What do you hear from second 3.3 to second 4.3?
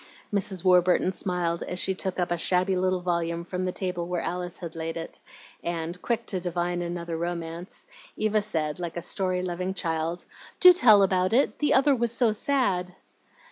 from the table where